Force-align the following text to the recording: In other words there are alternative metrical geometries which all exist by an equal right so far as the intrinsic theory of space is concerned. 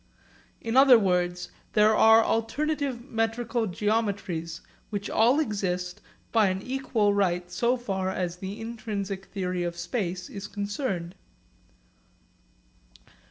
In 0.59 0.75
other 0.75 0.97
words 0.97 1.51
there 1.73 1.95
are 1.95 2.23
alternative 2.23 3.07
metrical 3.07 3.67
geometries 3.67 4.61
which 4.89 5.11
all 5.11 5.39
exist 5.39 6.01
by 6.31 6.47
an 6.47 6.59
equal 6.63 7.13
right 7.13 7.51
so 7.51 7.77
far 7.77 8.09
as 8.09 8.37
the 8.37 8.59
intrinsic 8.59 9.25
theory 9.25 9.61
of 9.61 9.77
space 9.77 10.27
is 10.27 10.47
concerned. 10.47 11.13